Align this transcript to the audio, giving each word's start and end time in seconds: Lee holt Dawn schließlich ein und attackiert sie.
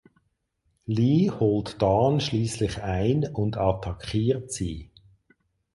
Lee 0.87 1.29
holt 1.29 1.79
Dawn 1.79 2.21
schließlich 2.21 2.81
ein 2.81 3.23
und 3.31 3.57
attackiert 3.59 4.51
sie. 4.51 4.89